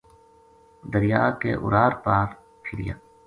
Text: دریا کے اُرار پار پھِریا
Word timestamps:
دریا 0.93 1.23
کے 1.41 1.51
اُرار 1.63 1.91
پار 2.03 2.27
پھِریا 2.63 2.95